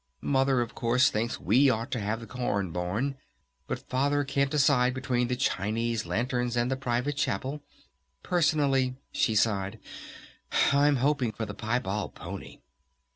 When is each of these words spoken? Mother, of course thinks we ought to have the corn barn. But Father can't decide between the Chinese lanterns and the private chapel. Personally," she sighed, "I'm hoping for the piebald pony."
Mother, 0.23 0.61
of 0.61 0.73
course 0.73 1.11
thinks 1.11 1.39
we 1.39 1.69
ought 1.69 1.91
to 1.91 1.99
have 1.99 2.21
the 2.21 2.25
corn 2.25 2.71
barn. 2.71 3.17
But 3.67 3.87
Father 3.87 4.23
can't 4.23 4.49
decide 4.49 4.95
between 4.95 5.27
the 5.27 5.35
Chinese 5.35 6.07
lanterns 6.07 6.57
and 6.57 6.71
the 6.71 6.75
private 6.75 7.15
chapel. 7.17 7.61
Personally," 8.23 8.95
she 9.11 9.35
sighed, 9.35 9.77
"I'm 10.71 10.95
hoping 10.95 11.31
for 11.31 11.45
the 11.45 11.53
piebald 11.53 12.15
pony." 12.15 12.57